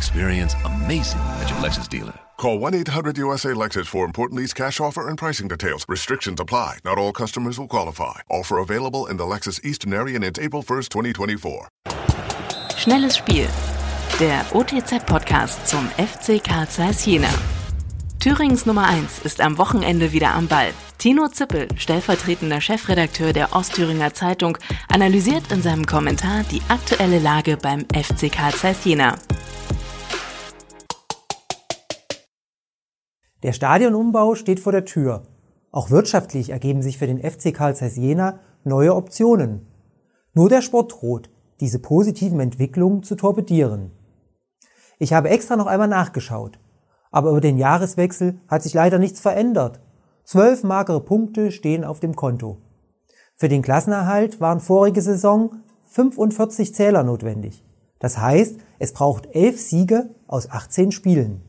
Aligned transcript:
Experience 0.00 0.54
amazing 0.64 1.20
at 1.40 1.50
your 1.50 1.58
Lexus 1.58 1.86
dealer. 1.86 2.14
Call 2.38 2.58
1-800-USA-LEXUS 2.58 3.86
for 3.86 4.06
important 4.06 4.40
lease 4.40 4.54
cash 4.54 4.80
offer 4.80 5.06
and 5.06 5.18
pricing 5.18 5.46
details. 5.46 5.84
Restrictions 5.90 6.40
apply. 6.40 6.78
Not 6.86 6.96
all 6.96 7.12
customers 7.12 7.58
will 7.58 7.68
qualify. 7.68 8.20
Offer 8.30 8.56
available 8.60 9.04
in 9.10 9.18
the 9.18 9.24
Lexus 9.24 9.62
Eastern 9.62 9.92
area 9.92 10.14
and 10.14 10.24
it's 10.24 10.38
April 10.38 10.62
1st, 10.62 10.88
2024. 10.88 11.68
Schnelles 12.78 13.18
Spiel. 13.18 13.48
Der 14.18 14.42
OTZ-Podcast 14.54 15.66
zum 15.66 15.86
FC 15.98 16.42
Karl 16.42 16.66
Zeiss 16.66 17.04
Jena. 17.04 17.28
Thürings 18.20 18.64
Nummer 18.64 18.86
1 18.86 19.18
ist 19.24 19.42
am 19.42 19.58
Wochenende 19.58 20.12
wieder 20.12 20.34
am 20.34 20.48
Ball. 20.48 20.72
Tino 20.96 21.28
Zippel, 21.28 21.68
stellvertretender 21.76 22.62
Chefredakteur 22.62 23.34
der 23.34 23.54
Ostthüringer 23.54 24.14
Zeitung, 24.14 24.56
analysiert 24.88 25.52
in 25.52 25.60
seinem 25.60 25.84
Kommentar 25.84 26.44
die 26.50 26.62
aktuelle 26.68 27.18
Lage 27.18 27.58
beim 27.58 27.80
FC 27.92 28.32
Karl 28.32 28.54
Zeiss 28.54 28.82
Jena. 28.84 29.18
Der 33.42 33.52
Stadionumbau 33.52 34.34
steht 34.34 34.60
vor 34.60 34.72
der 34.72 34.84
Tür. 34.84 35.22
Auch 35.72 35.90
wirtschaftlich 35.90 36.50
ergeben 36.50 36.82
sich 36.82 36.98
für 36.98 37.06
den 37.06 37.18
FC 37.18 37.54
Karl 37.54 37.74
Zeiss 37.74 37.96
Jena 37.96 38.40
neue 38.64 38.94
Optionen. 38.94 39.66
Nur 40.34 40.48
der 40.48 40.60
Sport 40.60 40.92
droht, 40.92 41.30
diese 41.60 41.78
positiven 41.78 42.40
Entwicklungen 42.40 43.02
zu 43.02 43.14
torpedieren. 43.14 43.92
Ich 44.98 45.12
habe 45.12 45.30
extra 45.30 45.56
noch 45.56 45.66
einmal 45.66 45.88
nachgeschaut. 45.88 46.58
Aber 47.10 47.30
über 47.30 47.40
den 47.40 47.56
Jahreswechsel 47.56 48.38
hat 48.46 48.62
sich 48.62 48.74
leider 48.74 48.98
nichts 48.98 49.20
verändert. 49.20 49.80
Zwölf 50.24 50.62
magere 50.62 51.00
Punkte 51.00 51.50
stehen 51.50 51.84
auf 51.84 51.98
dem 51.98 52.14
Konto. 52.14 52.58
Für 53.34 53.48
den 53.48 53.62
Klassenerhalt 53.62 54.40
waren 54.40 54.60
vorige 54.60 55.00
Saison 55.00 55.56
45 55.84 56.74
Zähler 56.74 57.02
notwendig. 57.02 57.64
Das 57.98 58.18
heißt, 58.18 58.58
es 58.78 58.92
braucht 58.92 59.34
elf 59.34 59.60
Siege 59.60 60.10
aus 60.26 60.50
18 60.50 60.92
Spielen. 60.92 61.42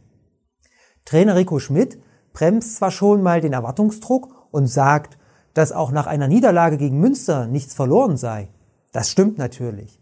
Trainer 1.06 1.36
Rico 1.36 1.60
Schmidt 1.60 2.00
bremst 2.34 2.76
zwar 2.76 2.92
schon 2.92 3.22
mal 3.22 3.42
den 3.42 3.54
Erwartungsdruck 3.54 4.48
und 4.52 4.68
sagt, 4.68 5.18
dass 5.54 5.72
auch 5.72 5.92
nach 5.92 6.08
einer 6.08 6.28
Niederlage 6.28 6.78
gegen 6.78 7.00
Münster 7.00 7.48
nichts 7.48 7.74
verloren 7.74 8.18
sei. 8.18 8.50
Das 8.92 9.10
stimmt 9.10 9.38
natürlich. 9.38 10.00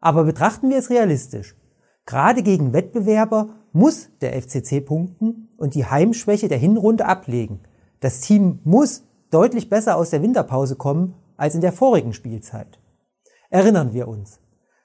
Aber 0.00 0.24
betrachten 0.24 0.68
wir 0.70 0.78
es 0.78 0.90
realistisch. 0.90 1.56
Gerade 2.06 2.42
gegen 2.42 2.72
Wettbewerber 2.72 3.50
muss 3.72 4.10
der 4.20 4.40
FCC 4.40 4.84
punkten 4.84 5.48
und 5.56 5.74
die 5.74 5.86
Heimschwäche 5.86 6.48
der 6.48 6.58
Hinrunde 6.58 7.06
ablegen. 7.06 7.60
Das 8.00 8.20
Team 8.20 8.60
muss 8.64 9.04
deutlich 9.30 9.70
besser 9.70 9.96
aus 9.96 10.10
der 10.10 10.22
Winterpause 10.22 10.76
kommen 10.76 11.14
als 11.36 11.54
in 11.54 11.60
der 11.60 11.72
vorigen 11.72 12.12
Spielzeit. 12.12 12.80
Erinnern 13.48 13.92
wir 13.94 14.08
uns. 14.08 14.40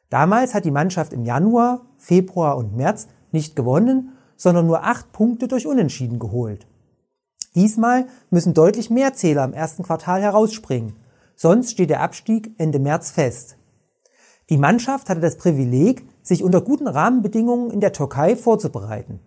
Damals 0.10 0.54
hat 0.54 0.64
die 0.66 0.72
Mannschaft 0.72 1.12
im 1.12 1.26
Januar, 1.26 1.86
Februar 1.98 2.58
und 2.58 2.76
März 2.76 3.08
nicht 3.32 3.56
gewonnen 3.56 4.17
sondern 4.38 4.68
nur 4.68 4.84
acht 4.84 5.12
Punkte 5.12 5.48
durch 5.48 5.68
Unentschieden 5.68 6.20
geholt. 6.20 6.66
Diesmal 7.56 8.06
müssen 8.30 8.54
deutlich 8.54 8.90
mehr 8.90 9.14
Zähler 9.14 9.44
im 9.44 9.54
ersten 9.54 9.84
Quartal 9.84 10.22
herausspringen, 10.22 10.96
sonst 11.36 11.72
steht 11.72 11.90
der 11.90 12.02
Abstieg 12.02 12.52
Ende 12.58 12.80
März 12.80 13.12
fest. 13.12 13.58
Die 14.50 14.58
Mannschaft 14.58 15.10
hatte 15.10 15.20
das 15.20 15.38
Privileg, 15.38 16.04
sich 16.22 16.44
unter 16.44 16.62
guten 16.62 16.88
Rahmenbedingungen 16.88 17.72
in 17.72 17.82
der 17.82 17.94
Türkei 17.94 18.36
vorzubereiten. 18.36 19.20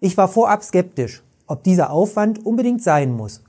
Ich 0.00 0.16
war 0.16 0.28
vorab 0.28 0.62
skeptisch, 0.62 1.22
ob 1.46 1.62
dieser 1.62 1.90
Aufwand 1.90 2.44
unbedingt 2.44 2.82
sein 2.82 3.12
muss. 3.12 3.42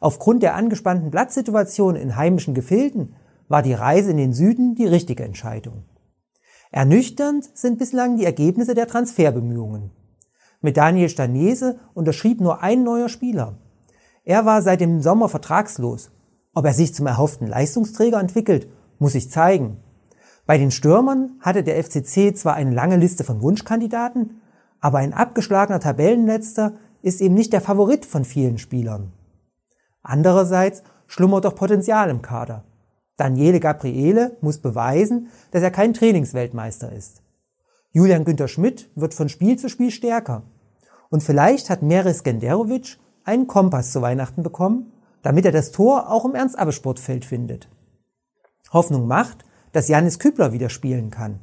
Aufgrund 0.00 0.42
der 0.42 0.54
angespannten 0.54 1.10
Platzsituation 1.10 1.96
in 1.96 2.16
heimischen 2.16 2.54
Gefilden 2.54 3.16
war 3.48 3.62
die 3.62 3.74
Reise 3.74 4.10
in 4.10 4.16
den 4.16 4.32
Süden 4.32 4.74
die 4.74 4.86
richtige 4.86 5.24
Entscheidung. 5.24 5.84
Ernüchternd 6.70 7.48
sind 7.54 7.78
bislang 7.78 8.16
die 8.16 8.24
Ergebnisse 8.24 8.74
der 8.74 8.86
Transferbemühungen. 8.86 9.90
Mit 10.60 10.76
Daniel 10.76 11.08
Stanese 11.08 11.78
unterschrieb 11.94 12.40
nur 12.40 12.62
ein 12.62 12.82
neuer 12.82 13.08
Spieler. 13.08 13.58
Er 14.24 14.44
war 14.44 14.60
seit 14.60 14.80
dem 14.80 15.00
Sommer 15.00 15.28
vertragslos. 15.28 16.10
Ob 16.52 16.64
er 16.64 16.72
sich 16.72 16.94
zum 16.94 17.06
erhofften 17.06 17.46
Leistungsträger 17.46 18.18
entwickelt, 18.18 18.68
muss 18.98 19.12
sich 19.12 19.30
zeigen. 19.30 19.76
Bei 20.46 20.58
den 20.58 20.70
Stürmern 20.70 21.38
hatte 21.40 21.62
der 21.62 21.82
FCC 21.82 22.34
zwar 22.34 22.54
eine 22.54 22.74
lange 22.74 22.96
Liste 22.96 23.22
von 23.22 23.40
Wunschkandidaten, 23.40 24.40
aber 24.80 24.98
ein 24.98 25.12
abgeschlagener 25.12 25.78
Tabellenletzter 25.78 26.72
ist 27.02 27.20
eben 27.20 27.34
nicht 27.34 27.52
der 27.52 27.60
Favorit 27.60 28.04
von 28.04 28.24
vielen 28.24 28.58
Spielern. 28.58 29.12
Andererseits 30.02 30.82
schlummert 31.06 31.44
doch 31.44 31.54
Potenzial 31.54 32.10
im 32.10 32.22
Kader. 32.22 32.64
Daniele 33.16 33.60
Gabriele 33.60 34.36
muss 34.40 34.58
beweisen, 34.58 35.28
dass 35.50 35.62
er 35.62 35.70
kein 35.70 35.94
Trainingsweltmeister 35.94 36.92
ist. 36.92 37.22
Julian 37.92 38.24
Günther 38.24 38.48
Schmidt 38.48 38.90
wird 38.94 39.14
von 39.14 39.28
Spiel 39.28 39.58
zu 39.58 39.68
Spiel 39.68 39.90
stärker. 39.90 40.42
Und 41.10 41.22
vielleicht 41.22 41.70
hat 41.70 41.82
Meris 41.82 42.22
Genderovic 42.22 42.98
einen 43.24 43.46
Kompass 43.46 43.92
zu 43.92 44.02
Weihnachten 44.02 44.42
bekommen, 44.42 44.92
damit 45.22 45.46
er 45.46 45.52
das 45.52 45.72
Tor 45.72 46.10
auch 46.10 46.24
im 46.24 46.34
Ernst-Abbe-Sportfeld 46.34 47.24
findet. 47.24 47.68
Hoffnung 48.72 49.06
macht, 49.06 49.44
dass 49.72 49.88
Janis 49.88 50.18
Kübler 50.18 50.52
wieder 50.52 50.68
spielen 50.68 51.10
kann. 51.10 51.40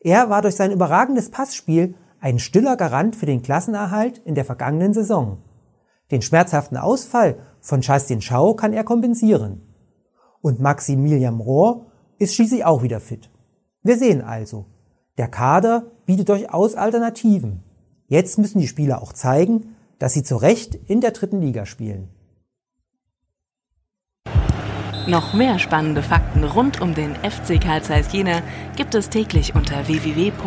Er 0.00 0.30
war 0.30 0.42
durch 0.42 0.56
sein 0.56 0.72
überragendes 0.72 1.30
Passspiel 1.30 1.94
ein 2.20 2.38
stiller 2.38 2.76
Garant 2.76 3.14
für 3.14 3.26
den 3.26 3.42
Klassenerhalt 3.42 4.18
in 4.18 4.34
der 4.34 4.44
vergangenen 4.44 4.92
Saison. 4.92 5.38
Den 6.10 6.22
schmerzhaften 6.22 6.76
Ausfall 6.76 7.38
von 7.60 7.80
Justin 7.80 8.20
Schau 8.20 8.54
kann 8.54 8.72
er 8.72 8.84
kompensieren. 8.84 9.62
Und 10.40 10.60
Maximilian 10.60 11.38
Rohr 11.40 11.86
ist 12.18 12.34
schließlich 12.34 12.64
auch 12.64 12.82
wieder 12.82 13.00
fit. 13.00 13.30
Wir 13.82 13.96
sehen 13.96 14.22
also, 14.22 14.66
der 15.18 15.28
Kader 15.28 15.90
bietet 16.06 16.28
durchaus 16.28 16.74
Alternativen. 16.74 17.62
Jetzt 18.06 18.38
müssen 18.38 18.60
die 18.60 18.68
Spieler 18.68 19.02
auch 19.02 19.12
zeigen, 19.12 19.74
dass 19.98 20.14
sie 20.14 20.22
zu 20.22 20.36
Recht 20.36 20.74
in 20.86 21.00
der 21.00 21.10
dritten 21.10 21.40
Liga 21.40 21.66
spielen. 21.66 22.08
Noch 25.06 25.32
mehr 25.32 25.58
spannende 25.58 26.02
Fakten 26.02 26.44
rund 26.44 26.80
um 26.82 26.94
den 26.94 27.14
FC 27.16 27.60
Karl 27.60 27.82
Zeiss 27.82 28.12
Jena 28.12 28.42
gibt 28.76 28.94
es 28.94 29.08
täglich 29.08 29.54
unter 29.54 29.88
www.otz.de 29.88 30.38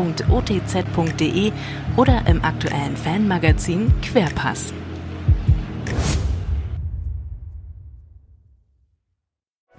oder 1.98 2.28
im 2.28 2.44
aktuellen 2.44 2.96
Fanmagazin 2.96 3.92
Querpass. 4.02 4.72